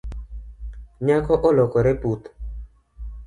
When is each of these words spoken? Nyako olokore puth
Nyako 1.05 1.33
olokore 1.47 1.91
puth 2.01 2.25